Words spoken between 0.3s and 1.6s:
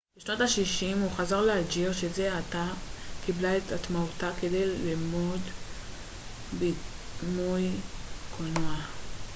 השישים הוא חזר